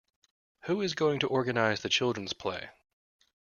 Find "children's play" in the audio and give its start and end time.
1.89-2.69